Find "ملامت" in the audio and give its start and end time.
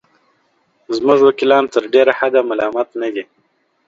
2.49-2.89